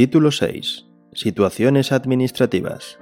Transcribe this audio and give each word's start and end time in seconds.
Título 0.00 0.30
6. 0.30 0.86
Situaciones 1.12 1.92
administrativas. 1.92 2.98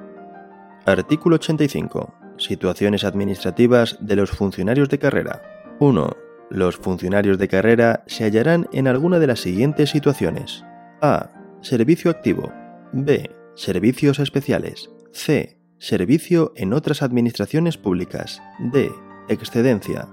Artículo 0.85 1.37
85. 1.37 2.13
Situaciones 2.39 3.05
administrativas 3.05 3.99
de 4.01 4.17
los 4.17 4.33
funcionarios 4.33 4.89
de 4.89 4.99
carrera. 4.99 5.41
1. 5.79 6.17
Los 6.51 6.77
funcionarios 6.77 7.39
de 7.39 7.47
carrera 7.47 8.03
se 8.09 8.25
hallarán 8.25 8.67
en 8.73 8.89
alguna 8.89 9.21
de 9.21 9.29
las 9.29 9.39
siguientes 9.39 9.91
situaciones. 9.91 10.65
A. 11.01 11.31
Servicio 11.61 12.11
activo. 12.11 12.53
B. 12.93 13.31
Servicios 13.55 14.19
especiales. 14.19 14.91
C. 15.13 15.57
Servicio 15.79 16.53
en 16.57 16.73
otras 16.73 17.03
administraciones 17.03 17.79
públicas. 17.79 18.43
D. 18.73 18.91
Excedencia. 19.29 20.09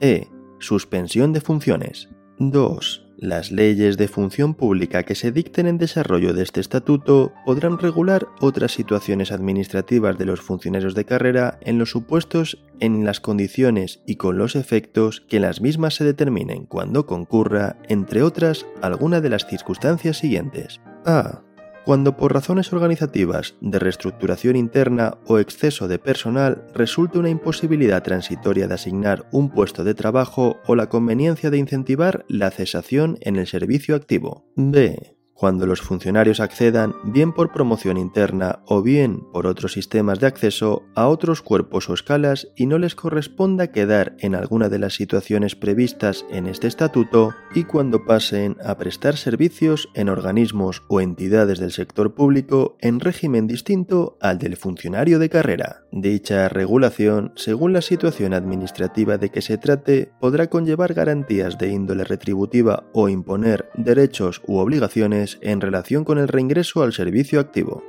E. 0.00 0.28
Suspensión 0.60 1.32
de 1.32 1.40
funciones. 1.40 2.08
2. 2.38 3.09
Las 3.20 3.52
leyes 3.52 3.98
de 3.98 4.08
función 4.08 4.54
pública 4.54 5.02
que 5.02 5.14
se 5.14 5.30
dicten 5.30 5.66
en 5.66 5.76
desarrollo 5.76 6.32
de 6.32 6.42
este 6.42 6.58
estatuto 6.62 7.34
podrán 7.44 7.78
regular 7.78 8.26
otras 8.40 8.72
situaciones 8.72 9.30
administrativas 9.30 10.16
de 10.16 10.24
los 10.24 10.40
funcionarios 10.40 10.94
de 10.94 11.04
carrera 11.04 11.58
en 11.60 11.78
los 11.78 11.90
supuestos, 11.90 12.64
en 12.78 13.04
las 13.04 13.20
condiciones 13.20 14.00
y 14.06 14.16
con 14.16 14.38
los 14.38 14.56
efectos 14.56 15.20
que 15.20 15.38
las 15.38 15.60
mismas 15.60 15.96
se 15.96 16.04
determinen 16.04 16.64
cuando 16.64 17.04
concurra, 17.04 17.76
entre 17.90 18.22
otras, 18.22 18.64
alguna 18.80 19.20
de 19.20 19.28
las 19.28 19.46
circunstancias 19.46 20.16
siguientes. 20.16 20.80
A 21.04 21.42
cuando 21.84 22.16
por 22.16 22.32
razones 22.32 22.72
organizativas, 22.72 23.54
de 23.60 23.78
reestructuración 23.78 24.56
interna 24.56 25.18
o 25.26 25.38
exceso 25.38 25.88
de 25.88 25.98
personal 25.98 26.64
resulte 26.74 27.18
una 27.18 27.30
imposibilidad 27.30 28.02
transitoria 28.02 28.68
de 28.68 28.74
asignar 28.74 29.26
un 29.32 29.50
puesto 29.50 29.84
de 29.84 29.94
trabajo 29.94 30.58
o 30.66 30.74
la 30.74 30.88
conveniencia 30.88 31.50
de 31.50 31.58
incentivar 31.58 32.24
la 32.28 32.50
cesación 32.50 33.18
en 33.20 33.36
el 33.36 33.46
servicio 33.46 33.94
activo. 33.94 34.44
B 34.56 35.19
cuando 35.40 35.64
los 35.64 35.80
funcionarios 35.80 36.38
accedan, 36.38 36.94
bien 37.02 37.32
por 37.32 37.50
promoción 37.50 37.96
interna 37.96 38.58
o 38.66 38.82
bien 38.82 39.24
por 39.32 39.46
otros 39.46 39.72
sistemas 39.72 40.20
de 40.20 40.26
acceso, 40.26 40.82
a 40.94 41.08
otros 41.08 41.40
cuerpos 41.40 41.88
o 41.88 41.94
escalas 41.94 42.48
y 42.56 42.66
no 42.66 42.76
les 42.76 42.94
corresponda 42.94 43.68
quedar 43.68 44.16
en 44.18 44.34
alguna 44.34 44.68
de 44.68 44.78
las 44.78 44.92
situaciones 44.92 45.56
previstas 45.56 46.26
en 46.30 46.46
este 46.46 46.66
estatuto, 46.66 47.34
y 47.54 47.64
cuando 47.64 48.04
pasen 48.04 48.58
a 48.62 48.76
prestar 48.76 49.16
servicios 49.16 49.88
en 49.94 50.10
organismos 50.10 50.82
o 50.88 51.00
entidades 51.00 51.58
del 51.58 51.72
sector 51.72 52.12
público 52.12 52.76
en 52.82 53.00
régimen 53.00 53.46
distinto 53.46 54.18
al 54.20 54.38
del 54.38 54.58
funcionario 54.58 55.18
de 55.18 55.30
carrera. 55.30 55.84
Dicha 55.90 56.50
regulación, 56.50 57.32
según 57.36 57.72
la 57.72 57.80
situación 57.80 58.34
administrativa 58.34 59.16
de 59.16 59.30
que 59.30 59.40
se 59.40 59.56
trate, 59.56 60.12
podrá 60.20 60.48
conllevar 60.48 60.92
garantías 60.92 61.56
de 61.56 61.70
índole 61.70 62.04
retributiva 62.04 62.84
o 62.92 63.08
imponer 63.08 63.70
derechos 63.74 64.42
u 64.46 64.58
obligaciones 64.58 65.29
en 65.40 65.60
relación 65.60 66.04
con 66.04 66.18
el 66.18 66.28
reingreso 66.28 66.82
al 66.82 66.92
servicio 66.92 67.40
activo. 67.40 67.82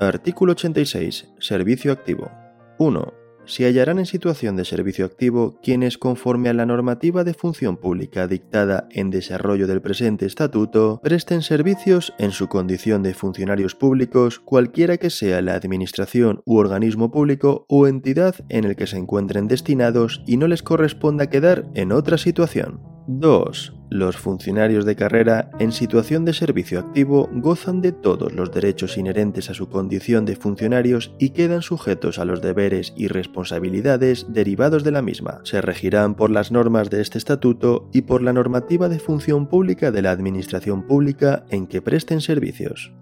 Artículo 0.00 0.52
86. 0.52 1.28
Servicio 1.38 1.92
activo. 1.92 2.30
1. 2.78 3.12
Se 3.46 3.64
hallarán 3.64 3.98
en 3.98 4.06
situación 4.06 4.54
de 4.56 4.64
servicio 4.64 5.04
activo 5.04 5.58
quienes, 5.62 5.98
conforme 5.98 6.48
a 6.48 6.54
la 6.54 6.66
normativa 6.66 7.24
de 7.24 7.34
función 7.34 7.76
pública 7.76 8.26
dictada 8.26 8.86
en 8.90 9.10
desarrollo 9.10 9.66
del 9.66 9.82
presente 9.82 10.24
estatuto, 10.24 11.00
presten 11.02 11.42
servicios 11.42 12.14
en 12.18 12.30
su 12.30 12.48
condición 12.48 13.02
de 13.02 13.14
funcionarios 13.14 13.74
públicos, 13.74 14.38
cualquiera 14.38 14.98
que 14.98 15.10
sea 15.10 15.42
la 15.42 15.54
administración 15.54 16.42
u 16.44 16.58
organismo 16.58 17.10
público 17.10 17.66
o 17.68 17.86
entidad 17.86 18.36
en 18.50 18.64
el 18.64 18.76
que 18.76 18.86
se 18.86 18.98
encuentren 18.98 19.48
destinados 19.48 20.22
y 20.26 20.36
no 20.36 20.46
les 20.46 20.62
corresponda 20.62 21.28
quedar 21.28 21.66
en 21.74 21.92
otra 21.92 22.18
situación. 22.18 22.89
2. 23.18 23.74
Los 23.90 24.16
funcionarios 24.16 24.84
de 24.84 24.94
carrera 24.94 25.50
en 25.58 25.72
situación 25.72 26.24
de 26.24 26.32
servicio 26.32 26.78
activo 26.78 27.28
gozan 27.32 27.80
de 27.80 27.90
todos 27.90 28.32
los 28.32 28.52
derechos 28.52 28.96
inherentes 28.96 29.50
a 29.50 29.54
su 29.54 29.68
condición 29.68 30.24
de 30.24 30.36
funcionarios 30.36 31.12
y 31.18 31.30
quedan 31.30 31.62
sujetos 31.62 32.20
a 32.20 32.24
los 32.24 32.40
deberes 32.40 32.92
y 32.96 33.08
responsabilidades 33.08 34.26
derivados 34.28 34.84
de 34.84 34.92
la 34.92 35.02
misma. 35.02 35.40
Se 35.42 35.60
regirán 35.60 36.14
por 36.14 36.30
las 36.30 36.52
normas 36.52 36.88
de 36.88 37.00
este 37.00 37.18
estatuto 37.18 37.90
y 37.92 38.02
por 38.02 38.22
la 38.22 38.32
normativa 38.32 38.88
de 38.88 39.00
función 39.00 39.48
pública 39.48 39.90
de 39.90 40.02
la 40.02 40.12
Administración 40.12 40.86
Pública 40.86 41.44
en 41.50 41.66
que 41.66 41.82
presten 41.82 42.20
servicios. 42.20 42.92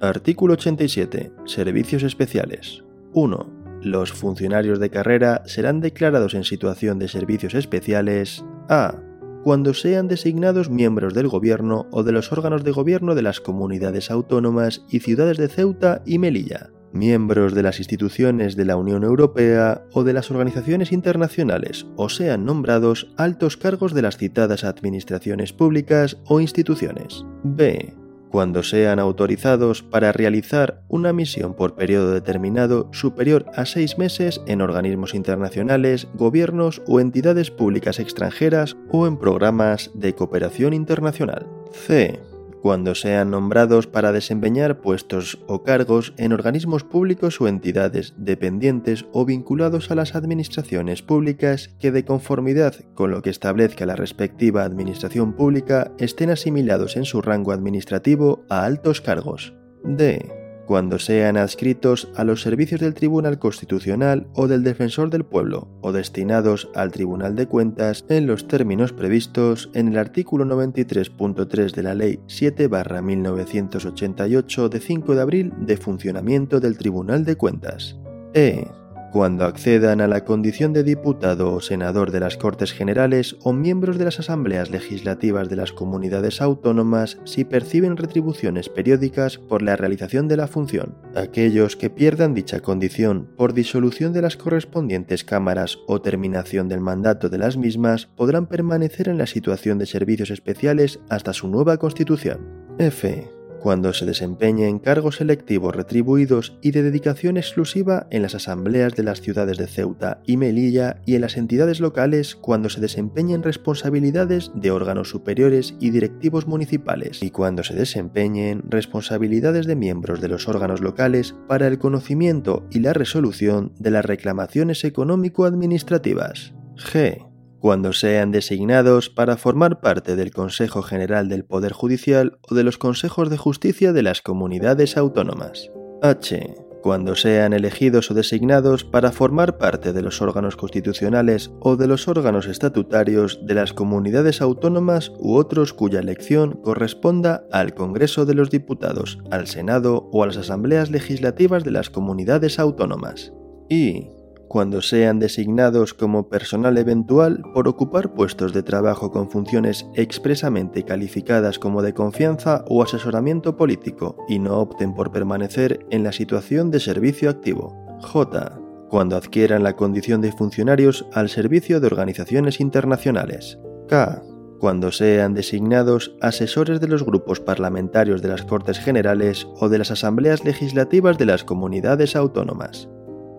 Artículo 0.00 0.54
87. 0.54 1.32
Servicios 1.44 2.02
especiales. 2.02 2.82
1 3.12 3.62
los 3.82 4.12
funcionarios 4.12 4.78
de 4.78 4.90
carrera 4.90 5.42
serán 5.46 5.80
declarados 5.80 6.34
en 6.34 6.44
situación 6.44 7.00
de 7.00 7.08
servicios 7.08 7.54
especiales 7.54 8.44
a. 8.68 8.96
Cuando 9.44 9.74
sean 9.74 10.06
designados 10.06 10.70
miembros 10.70 11.14
del 11.14 11.28
Gobierno 11.28 11.86
o 11.90 12.04
de 12.04 12.12
los 12.12 12.30
órganos 12.30 12.62
de 12.62 12.70
gobierno 12.70 13.14
de 13.14 13.22
las 13.22 13.40
comunidades 13.40 14.10
autónomas 14.10 14.84
y 14.88 15.00
ciudades 15.00 15.36
de 15.36 15.48
Ceuta 15.48 16.02
y 16.06 16.18
Melilla, 16.18 16.70
miembros 16.92 17.54
de 17.54 17.62
las 17.64 17.78
instituciones 17.78 18.54
de 18.54 18.64
la 18.64 18.76
Unión 18.76 19.02
Europea 19.02 19.84
o 19.92 20.04
de 20.04 20.12
las 20.12 20.30
organizaciones 20.30 20.92
internacionales, 20.92 21.86
o 21.96 22.08
sean 22.08 22.44
nombrados 22.44 23.12
altos 23.16 23.56
cargos 23.56 23.94
de 23.94 24.02
las 24.02 24.16
citadas 24.16 24.62
administraciones 24.62 25.52
públicas 25.52 26.18
o 26.26 26.40
instituciones. 26.40 27.24
B 27.42 28.01
cuando 28.32 28.62
sean 28.62 28.98
autorizados 28.98 29.82
para 29.82 30.10
realizar 30.10 30.82
una 30.88 31.12
misión 31.12 31.54
por 31.54 31.76
periodo 31.76 32.12
determinado 32.12 32.88
superior 32.92 33.44
a 33.54 33.66
seis 33.66 33.98
meses 33.98 34.40
en 34.46 34.62
organismos 34.62 35.14
internacionales, 35.14 36.08
gobiernos 36.14 36.82
o 36.88 36.98
entidades 36.98 37.50
públicas 37.50 38.00
extranjeras 38.00 38.76
o 38.90 39.06
en 39.06 39.18
programas 39.18 39.90
de 39.94 40.14
cooperación 40.14 40.72
internacional. 40.72 41.46
C 41.72 42.31
cuando 42.62 42.94
sean 42.94 43.32
nombrados 43.32 43.88
para 43.88 44.12
desempeñar 44.12 44.80
puestos 44.80 45.40
o 45.48 45.64
cargos 45.64 46.14
en 46.16 46.32
organismos 46.32 46.84
públicos 46.84 47.40
o 47.40 47.48
entidades 47.48 48.14
dependientes 48.16 49.04
o 49.12 49.26
vinculados 49.26 49.90
a 49.90 49.96
las 49.96 50.14
administraciones 50.14 51.02
públicas 51.02 51.74
que 51.80 51.90
de 51.90 52.04
conformidad 52.04 52.76
con 52.94 53.10
lo 53.10 53.20
que 53.20 53.30
establezca 53.30 53.84
la 53.84 53.96
respectiva 53.96 54.62
administración 54.62 55.32
pública 55.32 55.90
estén 55.98 56.30
asimilados 56.30 56.96
en 56.96 57.04
su 57.04 57.20
rango 57.20 57.50
administrativo 57.50 58.46
a 58.48 58.64
altos 58.64 59.00
cargos. 59.00 59.54
D 59.82 60.41
cuando 60.66 60.98
sean 60.98 61.36
adscritos 61.36 62.08
a 62.16 62.24
los 62.24 62.42
servicios 62.42 62.80
del 62.80 62.94
Tribunal 62.94 63.38
Constitucional 63.38 64.26
o 64.34 64.48
del 64.48 64.64
Defensor 64.64 65.10
del 65.10 65.24
Pueblo 65.24 65.68
o 65.80 65.92
destinados 65.92 66.68
al 66.74 66.90
Tribunal 66.90 67.36
de 67.36 67.46
Cuentas 67.46 68.04
en 68.08 68.26
los 68.26 68.48
términos 68.48 68.92
previstos 68.92 69.70
en 69.74 69.86
el 69.88 69.98
artículo 69.98 70.44
93.3 70.44 71.74
de 71.74 71.82
la 71.82 71.94
Ley 71.94 72.20
7-1988 72.26 74.68
de 74.68 74.80
5 74.80 75.14
de 75.14 75.20
abril 75.20 75.52
de 75.58 75.76
funcionamiento 75.76 76.58
del 76.60 76.78
Tribunal 76.78 77.24
de 77.24 77.36
Cuentas. 77.36 77.98
E 78.34 78.66
cuando 79.12 79.44
accedan 79.44 80.00
a 80.00 80.08
la 80.08 80.24
condición 80.24 80.72
de 80.72 80.82
diputado 80.82 81.52
o 81.52 81.60
senador 81.60 82.10
de 82.10 82.20
las 82.20 82.38
Cortes 82.38 82.72
Generales 82.72 83.36
o 83.42 83.52
miembros 83.52 83.98
de 83.98 84.06
las 84.06 84.18
asambleas 84.18 84.70
legislativas 84.70 85.50
de 85.50 85.56
las 85.56 85.72
comunidades 85.72 86.40
autónomas 86.40 87.18
si 87.24 87.44
perciben 87.44 87.98
retribuciones 87.98 88.70
periódicas 88.70 89.36
por 89.36 89.60
la 89.60 89.76
realización 89.76 90.28
de 90.28 90.38
la 90.38 90.46
función. 90.46 90.96
Aquellos 91.14 91.76
que 91.76 91.90
pierdan 91.90 92.32
dicha 92.32 92.60
condición 92.60 93.28
por 93.36 93.52
disolución 93.52 94.14
de 94.14 94.22
las 94.22 94.38
correspondientes 94.38 95.24
cámaras 95.24 95.78
o 95.86 96.00
terminación 96.00 96.68
del 96.68 96.80
mandato 96.80 97.28
de 97.28 97.38
las 97.38 97.58
mismas 97.58 98.06
podrán 98.16 98.46
permanecer 98.46 99.08
en 99.08 99.18
la 99.18 99.26
situación 99.26 99.78
de 99.78 99.86
servicios 99.86 100.30
especiales 100.30 101.00
hasta 101.10 101.34
su 101.34 101.48
nueva 101.48 101.76
constitución. 101.76 102.40
F 102.78 103.41
cuando 103.62 103.92
se 103.92 104.06
desempeñe 104.06 104.66
en 104.66 104.80
cargos 104.80 105.16
selectivos 105.16 105.76
retribuidos 105.76 106.58
y 106.62 106.72
de 106.72 106.82
dedicación 106.82 107.36
exclusiva 107.36 108.08
en 108.10 108.22
las 108.22 108.34
asambleas 108.34 108.96
de 108.96 109.04
las 109.04 109.20
ciudades 109.20 109.56
de 109.56 109.68
Ceuta 109.68 110.20
y 110.26 110.36
Melilla 110.36 111.00
y 111.06 111.14
en 111.14 111.20
las 111.20 111.36
entidades 111.36 111.78
locales 111.78 112.34
cuando 112.34 112.68
se 112.68 112.80
desempeñen 112.80 113.44
responsabilidades 113.44 114.50
de 114.56 114.72
órganos 114.72 115.10
superiores 115.10 115.76
y 115.78 115.90
directivos 115.90 116.48
municipales 116.48 117.22
y 117.22 117.30
cuando 117.30 117.62
se 117.62 117.74
desempeñen 117.74 118.64
responsabilidades 118.68 119.66
de 119.66 119.76
miembros 119.76 120.20
de 120.20 120.28
los 120.28 120.48
órganos 120.48 120.80
locales 120.80 121.36
para 121.46 121.68
el 121.68 121.78
conocimiento 121.78 122.66
y 122.70 122.80
la 122.80 122.92
resolución 122.92 123.72
de 123.78 123.92
las 123.92 124.04
reclamaciones 124.04 124.82
económico-administrativas. 124.82 126.52
G 126.76 127.31
cuando 127.62 127.92
sean 127.92 128.32
designados 128.32 129.08
para 129.08 129.36
formar 129.36 129.80
parte 129.80 130.16
del 130.16 130.32
Consejo 130.32 130.82
General 130.82 131.28
del 131.28 131.44
Poder 131.44 131.72
Judicial 131.72 132.38
o 132.50 132.56
de 132.56 132.64
los 132.64 132.76
Consejos 132.76 133.30
de 133.30 133.36
Justicia 133.36 133.92
de 133.92 134.02
las 134.02 134.20
comunidades 134.20 134.96
autónomas. 134.96 135.70
H. 136.02 136.56
Cuando 136.82 137.14
sean 137.14 137.52
elegidos 137.52 138.10
o 138.10 138.14
designados 138.14 138.82
para 138.82 139.12
formar 139.12 139.58
parte 139.58 139.92
de 139.92 140.02
los 140.02 140.20
órganos 140.20 140.56
constitucionales 140.56 141.52
o 141.60 141.76
de 141.76 141.86
los 141.86 142.08
órganos 142.08 142.48
estatutarios 142.48 143.46
de 143.46 143.54
las 143.54 143.72
comunidades 143.72 144.40
autónomas 144.40 145.12
u 145.20 145.36
otros 145.36 145.72
cuya 145.72 146.00
elección 146.00 146.60
corresponda 146.64 147.44
al 147.52 147.74
Congreso 147.74 148.26
de 148.26 148.34
los 148.34 148.50
Diputados, 148.50 149.20
al 149.30 149.46
Senado 149.46 150.10
o 150.10 150.24
a 150.24 150.26
las 150.26 150.36
asambleas 150.36 150.90
legislativas 150.90 151.62
de 151.62 151.70
las 151.70 151.90
comunidades 151.90 152.58
autónomas. 152.58 153.32
Y 153.68 154.08
cuando 154.52 154.82
sean 154.82 155.18
designados 155.18 155.94
como 155.94 156.28
personal 156.28 156.76
eventual 156.76 157.42
por 157.54 157.68
ocupar 157.68 158.12
puestos 158.12 158.52
de 158.52 158.62
trabajo 158.62 159.10
con 159.10 159.30
funciones 159.30 159.86
expresamente 159.94 160.82
calificadas 160.82 161.58
como 161.58 161.80
de 161.80 161.94
confianza 161.94 162.62
o 162.68 162.82
asesoramiento 162.82 163.56
político 163.56 164.14
y 164.28 164.38
no 164.38 164.58
opten 164.58 164.92
por 164.92 165.10
permanecer 165.10 165.86
en 165.90 166.04
la 166.04 166.12
situación 166.12 166.70
de 166.70 166.80
servicio 166.80 167.30
activo. 167.30 167.74
J. 168.02 168.60
Cuando 168.90 169.16
adquieran 169.16 169.62
la 169.62 169.74
condición 169.74 170.20
de 170.20 170.32
funcionarios 170.32 171.06
al 171.14 171.30
servicio 171.30 171.80
de 171.80 171.86
organizaciones 171.86 172.60
internacionales. 172.60 173.58
K 173.88 174.22
cuando 174.60 174.92
sean 174.92 175.34
designados 175.34 176.14
asesores 176.20 176.78
de 176.78 176.86
los 176.86 177.04
grupos 177.04 177.40
parlamentarios 177.40 178.22
de 178.22 178.28
las 178.28 178.42
Cortes 178.42 178.78
Generales 178.78 179.48
o 179.58 179.68
de 179.68 179.78
las 179.78 179.90
Asambleas 179.90 180.44
Legislativas 180.44 181.18
de 181.18 181.26
las 181.26 181.42
comunidades 181.42 182.14
autónomas. 182.14 182.88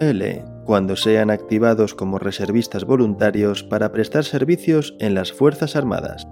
L. 0.02 0.53
Cuando 0.66 0.96
sean 0.96 1.30
activados 1.30 1.94
como 1.94 2.20
reservistas 2.20 2.86
voluntarios 2.86 3.64
para 3.64 3.92
prestar 3.92 4.24
servicios 4.24 4.96
en 5.00 5.14
las 5.14 5.34
Fuerzas 5.34 5.76
Armadas. 5.76 6.28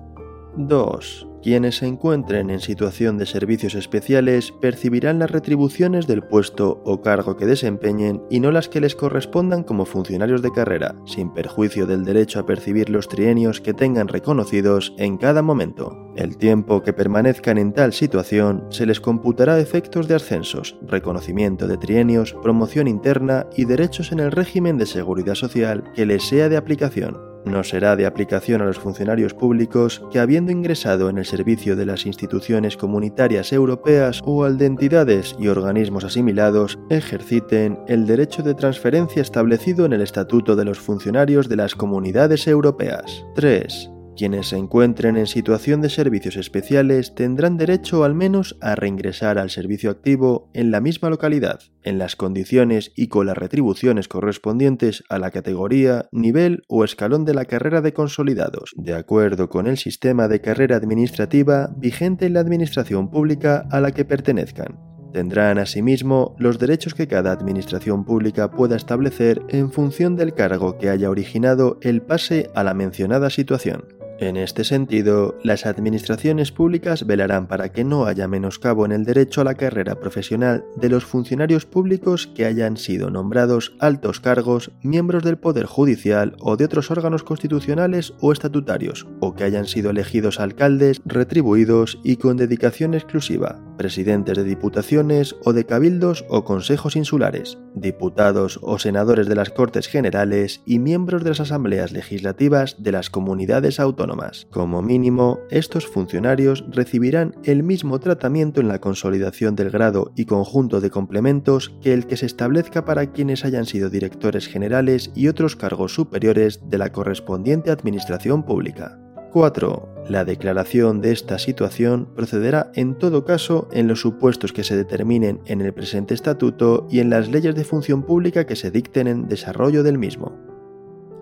2. 0.55 1.30
Quienes 1.41 1.77
se 1.77 1.87
encuentren 1.87 2.51
en 2.51 2.59
situación 2.59 3.17
de 3.17 3.25
servicios 3.25 3.73
especiales 3.73 4.51
percibirán 4.51 5.17
las 5.17 5.31
retribuciones 5.31 6.05
del 6.05 6.21
puesto 6.21 6.83
o 6.85 7.01
cargo 7.01 7.35
que 7.35 7.47
desempeñen 7.47 8.21
y 8.29 8.39
no 8.39 8.51
las 8.51 8.69
que 8.69 8.79
les 8.79 8.95
correspondan 8.95 9.63
como 9.63 9.85
funcionarios 9.85 10.43
de 10.43 10.51
carrera, 10.51 10.95
sin 11.05 11.33
perjuicio 11.33 11.87
del 11.87 12.05
derecho 12.05 12.39
a 12.39 12.45
percibir 12.45 12.91
los 12.91 13.07
trienios 13.07 13.59
que 13.59 13.73
tengan 13.73 14.07
reconocidos 14.07 14.93
en 14.99 15.17
cada 15.17 15.41
momento. 15.41 16.11
El 16.15 16.37
tiempo 16.37 16.83
que 16.83 16.93
permanezcan 16.93 17.57
en 17.57 17.73
tal 17.73 17.93
situación 17.93 18.67
se 18.69 18.85
les 18.85 18.99
computará 18.99 19.59
efectos 19.59 20.07
de 20.07 20.15
ascensos, 20.15 20.77
reconocimiento 20.83 21.67
de 21.67 21.77
trienios, 21.77 22.35
promoción 22.43 22.87
interna 22.87 23.47
y 23.57 23.65
derechos 23.65 24.11
en 24.11 24.19
el 24.19 24.31
régimen 24.31 24.77
de 24.77 24.85
seguridad 24.85 25.35
social 25.35 25.91
que 25.95 26.05
les 26.05 26.21
sea 26.21 26.49
de 26.49 26.57
aplicación 26.57 27.30
no 27.45 27.63
será 27.63 27.95
de 27.95 28.05
aplicación 28.05 28.61
a 28.61 28.65
los 28.65 28.79
funcionarios 28.79 29.33
públicos 29.33 30.01
que 30.11 30.19
habiendo 30.19 30.51
ingresado 30.51 31.09
en 31.09 31.17
el 31.17 31.25
servicio 31.25 31.75
de 31.75 31.85
las 31.85 32.05
instituciones 32.05 32.77
comunitarias 32.77 33.53
europeas 33.53 34.21
o 34.25 34.43
al 34.43 34.57
de 34.57 34.65
entidades 34.65 35.35
y 35.39 35.47
organismos 35.47 36.03
asimilados 36.03 36.79
ejerciten 36.89 37.79
el 37.87 38.05
derecho 38.05 38.43
de 38.43 38.53
transferencia 38.53 39.21
establecido 39.21 39.85
en 39.85 39.93
el 39.93 40.01
Estatuto 40.01 40.55
de 40.55 40.65
los 40.65 40.79
Funcionarios 40.79 41.49
de 41.49 41.55
las 41.55 41.75
Comunidades 41.75 42.47
Europeas. 42.47 43.25
3. 43.35 44.00
Quienes 44.21 44.49
se 44.49 44.57
encuentren 44.57 45.17
en 45.17 45.25
situación 45.25 45.81
de 45.81 45.89
servicios 45.89 46.35
especiales 46.35 47.15
tendrán 47.15 47.57
derecho 47.57 48.03
al 48.03 48.13
menos 48.13 48.55
a 48.61 48.75
reingresar 48.75 49.39
al 49.39 49.49
servicio 49.49 49.89
activo 49.89 50.51
en 50.53 50.69
la 50.69 50.79
misma 50.79 51.09
localidad, 51.09 51.61
en 51.81 51.97
las 51.97 52.15
condiciones 52.15 52.91
y 52.95 53.07
con 53.07 53.25
las 53.25 53.35
retribuciones 53.35 54.07
correspondientes 54.07 55.03
a 55.09 55.17
la 55.17 55.31
categoría, 55.31 56.07
nivel 56.11 56.61
o 56.67 56.83
escalón 56.83 57.25
de 57.25 57.33
la 57.33 57.45
carrera 57.45 57.81
de 57.81 57.93
consolidados, 57.93 58.73
de 58.75 58.93
acuerdo 58.93 59.49
con 59.49 59.65
el 59.65 59.79
sistema 59.79 60.27
de 60.27 60.39
carrera 60.39 60.75
administrativa 60.75 61.71
vigente 61.75 62.27
en 62.27 62.33
la 62.35 62.41
administración 62.41 63.09
pública 63.09 63.65
a 63.71 63.81
la 63.81 63.91
que 63.91 64.05
pertenezcan. 64.05 64.77
Tendrán 65.13 65.57
asimismo 65.57 66.35
los 66.37 66.59
derechos 66.59 66.93
que 66.93 67.07
cada 67.07 67.31
administración 67.31 68.05
pública 68.05 68.51
pueda 68.51 68.75
establecer 68.75 69.41
en 69.49 69.71
función 69.71 70.15
del 70.15 70.35
cargo 70.35 70.77
que 70.77 70.91
haya 70.91 71.09
originado 71.09 71.79
el 71.81 72.03
pase 72.03 72.51
a 72.53 72.63
la 72.63 72.75
mencionada 72.75 73.31
situación. 73.31 74.00
En 74.21 74.37
este 74.37 74.63
sentido, 74.63 75.35
las 75.43 75.65
administraciones 75.65 76.51
públicas 76.51 77.07
velarán 77.07 77.47
para 77.47 77.69
que 77.69 77.83
no 77.83 78.05
haya 78.05 78.27
menoscabo 78.27 78.85
en 78.85 78.91
el 78.91 79.03
derecho 79.03 79.41
a 79.41 79.43
la 79.43 79.55
carrera 79.55 79.95
profesional 79.95 80.63
de 80.75 80.89
los 80.89 81.05
funcionarios 81.05 81.65
públicos 81.65 82.27
que 82.27 82.45
hayan 82.45 82.77
sido 82.77 83.09
nombrados 83.09 83.73
altos 83.79 84.19
cargos, 84.19 84.69
miembros 84.83 85.23
del 85.23 85.39
Poder 85.39 85.65
Judicial 85.65 86.35
o 86.39 86.55
de 86.55 86.65
otros 86.65 86.91
órganos 86.91 87.23
constitucionales 87.23 88.13
o 88.21 88.31
estatutarios, 88.31 89.07
o 89.21 89.33
que 89.33 89.43
hayan 89.43 89.65
sido 89.65 89.89
elegidos 89.89 90.39
alcaldes, 90.39 91.01
retribuidos 91.03 91.99
y 92.03 92.17
con 92.17 92.37
dedicación 92.37 92.93
exclusiva, 92.93 93.59
presidentes 93.81 94.37
de 94.37 94.43
diputaciones 94.43 95.35
o 95.43 95.53
de 95.53 95.65
cabildos 95.65 96.23
o 96.29 96.45
consejos 96.45 96.95
insulares, 96.95 97.57
diputados 97.73 98.59
o 98.61 98.77
senadores 98.77 99.27
de 99.27 99.33
las 99.33 99.49
Cortes 99.49 99.87
Generales 99.87 100.61
y 100.67 100.77
miembros 100.77 101.23
de 101.23 101.31
las 101.31 101.39
asambleas 101.39 101.91
legislativas 101.91 102.75
de 102.77 102.91
las 102.91 103.09
comunidades 103.09 103.79
autónomas. 103.79 104.45
Como 104.51 104.83
mínimo, 104.83 105.39
estos 105.49 105.87
funcionarios 105.87 106.63
recibirán 106.69 107.33
el 107.43 107.63
mismo 107.63 107.99
tratamiento 107.99 108.61
en 108.61 108.67
la 108.67 108.79
consolidación 108.79 109.55
del 109.55 109.71
grado 109.71 110.11
y 110.15 110.25
conjunto 110.25 110.79
de 110.79 110.91
complementos 110.91 111.73
que 111.81 111.93
el 111.93 112.05
que 112.05 112.17
se 112.17 112.27
establezca 112.27 112.85
para 112.85 113.07
quienes 113.07 113.45
hayan 113.45 113.65
sido 113.65 113.89
directores 113.89 114.47
generales 114.47 115.09
y 115.15 115.27
otros 115.27 115.55
cargos 115.55 115.95
superiores 115.95 116.59
de 116.69 116.77
la 116.77 116.91
correspondiente 116.91 117.71
administración 117.71 118.43
pública. 118.43 118.99
4. 119.31 120.05
La 120.09 120.25
declaración 120.25 121.01
de 121.01 121.11
esta 121.11 121.39
situación 121.39 122.07
procederá 122.15 122.71
en 122.75 122.95
todo 122.95 123.25
caso 123.25 123.67
en 123.71 123.87
los 123.87 124.01
supuestos 124.01 124.53
que 124.53 124.63
se 124.63 124.75
determinen 124.75 125.39
en 125.45 125.61
el 125.61 125.73
presente 125.73 126.13
estatuto 126.13 126.87
y 126.89 126.99
en 126.99 127.09
las 127.09 127.29
leyes 127.29 127.55
de 127.55 127.63
función 127.63 128.03
pública 128.03 128.45
que 128.45 128.55
se 128.55 128.71
dicten 128.71 129.07
en 129.07 129.27
desarrollo 129.27 129.83
del 129.83 129.97
mismo. 129.97 130.37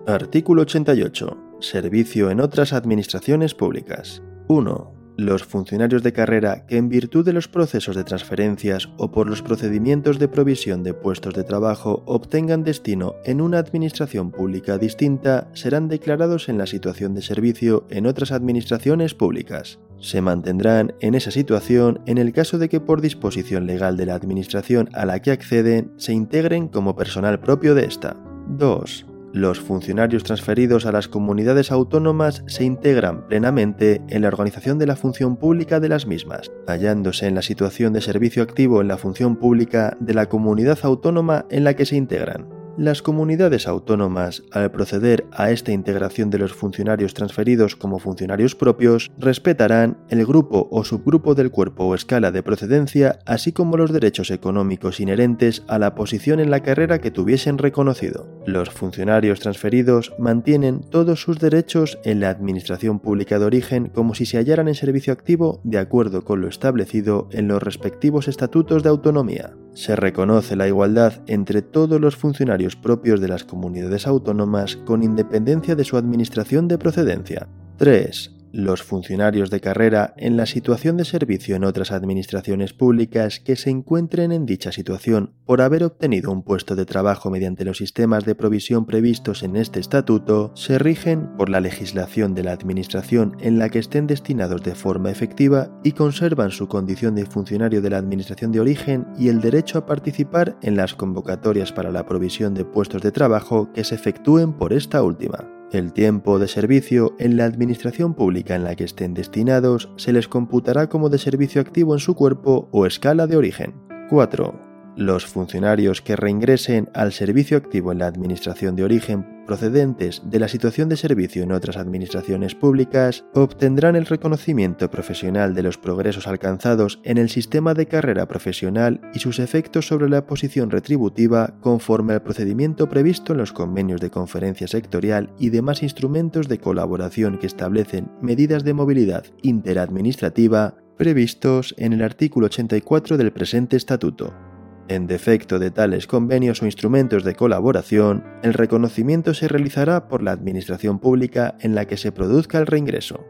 Artículo 0.06 0.62
88. 0.62 1.36
Servicio 1.60 2.30
en 2.30 2.40
otras 2.40 2.72
administraciones 2.72 3.54
públicas. 3.54 4.22
1 4.48 4.99
los 5.24 5.44
funcionarios 5.44 6.02
de 6.02 6.12
carrera 6.12 6.66
que 6.66 6.76
en 6.76 6.88
virtud 6.88 7.24
de 7.24 7.32
los 7.32 7.48
procesos 7.48 7.96
de 7.96 8.04
transferencias 8.04 8.88
o 8.96 9.10
por 9.10 9.28
los 9.28 9.42
procedimientos 9.42 10.18
de 10.18 10.28
provisión 10.28 10.82
de 10.82 10.94
puestos 10.94 11.34
de 11.34 11.44
trabajo 11.44 12.02
obtengan 12.06 12.64
destino 12.64 13.14
en 13.24 13.40
una 13.40 13.58
administración 13.58 14.30
pública 14.30 14.78
distinta 14.78 15.48
serán 15.52 15.88
declarados 15.88 16.48
en 16.48 16.58
la 16.58 16.66
situación 16.66 17.14
de 17.14 17.22
servicio 17.22 17.86
en 17.90 18.06
otras 18.06 18.32
administraciones 18.32 19.14
públicas. 19.14 19.78
Se 19.98 20.22
mantendrán 20.22 20.94
en 21.00 21.14
esa 21.14 21.30
situación 21.30 22.00
en 22.06 22.18
el 22.18 22.32
caso 22.32 22.58
de 22.58 22.68
que 22.68 22.80
por 22.80 23.00
disposición 23.00 23.66
legal 23.66 23.96
de 23.96 24.06
la 24.06 24.14
administración 24.14 24.88
a 24.94 25.04
la 25.04 25.20
que 25.20 25.30
acceden 25.30 25.92
se 25.98 26.12
integren 26.12 26.68
como 26.68 26.96
personal 26.96 27.40
propio 27.40 27.74
de 27.74 27.84
esta. 27.84 28.16
2. 28.48 29.09
Los 29.32 29.60
funcionarios 29.60 30.24
transferidos 30.24 30.86
a 30.86 30.92
las 30.92 31.06
comunidades 31.06 31.70
autónomas 31.70 32.42
se 32.46 32.64
integran 32.64 33.28
plenamente 33.28 34.02
en 34.08 34.22
la 34.22 34.28
organización 34.28 34.78
de 34.78 34.86
la 34.86 34.96
función 34.96 35.36
pública 35.36 35.78
de 35.78 35.88
las 35.88 36.06
mismas, 36.06 36.50
hallándose 36.66 37.28
en 37.28 37.36
la 37.36 37.42
situación 37.42 37.92
de 37.92 38.00
servicio 38.00 38.42
activo 38.42 38.80
en 38.80 38.88
la 38.88 38.98
función 38.98 39.36
pública 39.36 39.96
de 40.00 40.14
la 40.14 40.28
comunidad 40.28 40.80
autónoma 40.82 41.46
en 41.48 41.62
la 41.62 41.74
que 41.74 41.86
se 41.86 41.96
integran. 41.96 42.59
Las 42.78 43.02
comunidades 43.02 43.66
autónomas, 43.66 44.42
al 44.52 44.70
proceder 44.70 45.26
a 45.32 45.50
esta 45.50 45.72
integración 45.72 46.30
de 46.30 46.38
los 46.38 46.54
funcionarios 46.54 47.14
transferidos 47.14 47.76
como 47.76 47.98
funcionarios 47.98 48.54
propios, 48.54 49.10
respetarán 49.18 49.98
el 50.08 50.24
grupo 50.24 50.68
o 50.70 50.84
subgrupo 50.84 51.34
del 51.34 51.50
cuerpo 51.50 51.84
o 51.84 51.94
escala 51.94 52.30
de 52.30 52.42
procedencia, 52.42 53.18
así 53.26 53.52
como 53.52 53.76
los 53.76 53.92
derechos 53.92 54.30
económicos 54.30 55.00
inherentes 55.00 55.62
a 55.68 55.78
la 55.78 55.94
posición 55.94 56.40
en 56.40 56.50
la 56.50 56.60
carrera 56.60 57.00
que 57.00 57.10
tuviesen 57.10 57.58
reconocido. 57.58 58.28
Los 58.46 58.70
funcionarios 58.70 59.40
transferidos 59.40 60.14
mantienen 60.18 60.80
todos 60.80 61.20
sus 61.20 61.38
derechos 61.38 61.98
en 62.04 62.20
la 62.20 62.30
Administración 62.30 63.00
Pública 63.00 63.38
de 63.38 63.44
Origen 63.44 63.88
como 63.88 64.14
si 64.14 64.24
se 64.26 64.38
hallaran 64.38 64.68
en 64.68 64.74
servicio 64.74 65.12
activo 65.12 65.60
de 65.64 65.78
acuerdo 65.78 66.24
con 66.24 66.40
lo 66.40 66.48
establecido 66.48 67.28
en 67.32 67.48
los 67.48 67.62
respectivos 67.62 68.28
estatutos 68.28 68.82
de 68.82 68.88
autonomía. 68.88 69.54
Se 69.74 69.94
reconoce 69.94 70.56
la 70.56 70.66
igualdad 70.66 71.22
entre 71.26 71.62
todos 71.62 72.00
los 72.00 72.16
funcionarios 72.16 72.69
propios 72.76 73.20
de 73.20 73.28
las 73.28 73.44
comunidades 73.44 74.06
autónomas 74.06 74.76
con 74.76 75.02
independencia 75.02 75.74
de 75.74 75.84
su 75.84 75.96
administración 75.96 76.68
de 76.68 76.78
procedencia. 76.78 77.48
3 77.76 78.39
los 78.52 78.82
funcionarios 78.82 79.50
de 79.50 79.60
carrera 79.60 80.14
en 80.16 80.36
la 80.36 80.46
situación 80.46 80.96
de 80.96 81.04
servicio 81.04 81.56
en 81.56 81.64
otras 81.64 81.92
administraciones 81.92 82.72
públicas 82.72 83.40
que 83.40 83.56
se 83.56 83.70
encuentren 83.70 84.32
en 84.32 84.46
dicha 84.46 84.72
situación 84.72 85.32
por 85.46 85.60
haber 85.60 85.84
obtenido 85.84 86.30
un 86.32 86.42
puesto 86.42 86.76
de 86.76 86.86
trabajo 86.86 87.30
mediante 87.30 87.64
los 87.64 87.78
sistemas 87.78 88.24
de 88.24 88.34
provisión 88.34 88.86
previstos 88.86 89.42
en 89.42 89.56
este 89.56 89.80
estatuto 89.80 90.52
se 90.54 90.78
rigen 90.78 91.28
por 91.36 91.48
la 91.48 91.60
legislación 91.60 92.34
de 92.34 92.44
la 92.44 92.52
administración 92.52 93.36
en 93.40 93.58
la 93.58 93.68
que 93.68 93.78
estén 93.78 94.06
destinados 94.06 94.62
de 94.62 94.74
forma 94.74 95.10
efectiva 95.10 95.70
y 95.84 95.92
conservan 95.92 96.50
su 96.50 96.68
condición 96.68 97.14
de 97.14 97.26
funcionario 97.26 97.82
de 97.82 97.90
la 97.90 97.98
administración 97.98 98.52
de 98.52 98.60
origen 98.60 99.06
y 99.18 99.28
el 99.28 99.40
derecho 99.40 99.78
a 99.78 99.86
participar 99.86 100.56
en 100.62 100.76
las 100.76 100.94
convocatorias 100.94 101.72
para 101.72 101.90
la 101.90 102.06
provisión 102.06 102.54
de 102.54 102.64
puestos 102.64 103.02
de 103.02 103.12
trabajo 103.12 103.72
que 103.72 103.84
se 103.84 103.94
efectúen 103.94 104.52
por 104.52 104.72
esta 104.72 105.02
última. 105.02 105.59
El 105.72 105.92
tiempo 105.92 106.40
de 106.40 106.48
servicio 106.48 107.14
en 107.20 107.36
la 107.36 107.44
administración 107.44 108.14
pública 108.14 108.56
en 108.56 108.64
la 108.64 108.74
que 108.74 108.82
estén 108.82 109.14
destinados 109.14 109.88
se 109.96 110.12
les 110.12 110.26
computará 110.26 110.88
como 110.88 111.10
de 111.10 111.18
servicio 111.18 111.60
activo 111.60 111.94
en 111.94 112.00
su 112.00 112.16
cuerpo 112.16 112.68
o 112.72 112.86
escala 112.86 113.28
de 113.28 113.36
origen. 113.36 113.74
4. 114.08 114.69
Los 114.96 115.26
funcionarios 115.26 116.02
que 116.02 116.16
reingresen 116.16 116.88
al 116.94 117.12
servicio 117.12 117.56
activo 117.56 117.92
en 117.92 117.98
la 117.98 118.06
administración 118.06 118.76
de 118.76 118.84
origen 118.84 119.40
procedentes 119.46 120.22
de 120.24 120.38
la 120.38 120.46
situación 120.46 120.88
de 120.88 120.96
servicio 120.96 121.42
en 121.42 121.50
otras 121.50 121.76
administraciones 121.76 122.54
públicas 122.54 123.24
obtendrán 123.34 123.96
el 123.96 124.06
reconocimiento 124.06 124.88
profesional 124.90 125.54
de 125.54 125.64
los 125.64 125.76
progresos 125.76 126.28
alcanzados 126.28 127.00
en 127.02 127.18
el 127.18 127.28
sistema 127.30 127.74
de 127.74 127.86
carrera 127.86 128.28
profesional 128.28 129.00
y 129.12 129.18
sus 129.18 129.40
efectos 129.40 129.88
sobre 129.88 130.08
la 130.08 130.24
posición 130.24 130.70
retributiva 130.70 131.54
conforme 131.60 132.12
al 132.12 132.22
procedimiento 132.22 132.88
previsto 132.88 133.32
en 133.32 133.38
los 133.38 133.52
convenios 133.52 134.00
de 134.00 134.10
conferencia 134.10 134.68
sectorial 134.68 135.32
y 135.38 135.50
demás 135.50 135.82
instrumentos 135.82 136.46
de 136.46 136.58
colaboración 136.58 137.38
que 137.38 137.46
establecen 137.46 138.08
medidas 138.22 138.62
de 138.62 138.74
movilidad 138.74 139.24
interadministrativa 139.42 140.76
previstos 140.96 141.74
en 141.78 141.92
el 141.92 142.02
artículo 142.02 142.46
84 142.46 143.16
del 143.16 143.32
presente 143.32 143.76
estatuto. 143.76 144.49
En 144.90 145.06
defecto 145.06 145.60
de 145.60 145.70
tales 145.70 146.08
convenios 146.08 146.62
o 146.62 146.66
instrumentos 146.66 147.22
de 147.22 147.36
colaboración, 147.36 148.24
el 148.42 148.54
reconocimiento 148.54 149.34
se 149.34 149.46
realizará 149.46 150.08
por 150.08 150.20
la 150.20 150.32
Administración 150.32 150.98
Pública 150.98 151.54
en 151.60 151.76
la 151.76 151.84
que 151.84 151.96
se 151.96 152.10
produzca 152.10 152.58
el 152.58 152.66
reingreso. 152.66 153.24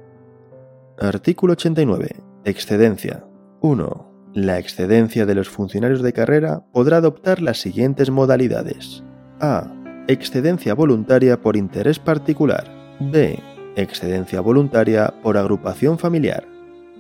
Artículo 0.99 1.53
89. 1.53 2.17
Excedencia. 2.47 3.27
1. 3.61 4.31
La 4.33 4.59
excedencia 4.59 5.27
de 5.27 5.35
los 5.35 5.51
funcionarios 5.51 6.01
de 6.01 6.15
carrera 6.15 6.65
podrá 6.73 6.97
adoptar 6.97 7.43
las 7.43 7.61
siguientes 7.61 8.09
modalidades. 8.09 9.05
A. 9.39 9.71
Excedencia 10.09 10.73
voluntaria 10.73 11.43
por 11.43 11.59
interés 11.59 11.99
particular. 11.99 12.73
B. 13.01 13.39
Excedencia 13.77 14.41
voluntaria 14.41 15.13
por 15.23 15.37
agrupación 15.37 15.99
familiar. 15.99 16.49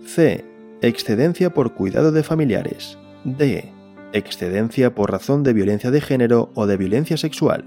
C 0.04 0.44
excedencia 0.82 1.48
por 1.48 1.72
cuidado 1.72 2.12
de 2.12 2.22
familiares. 2.22 2.98
D. 3.24 3.79
Excedencia 4.12 4.92
por 4.92 5.12
razón 5.12 5.44
de 5.44 5.52
violencia 5.52 5.92
de 5.92 6.00
género 6.00 6.50
o 6.54 6.66
de 6.66 6.76
violencia 6.76 7.16
sexual. 7.16 7.64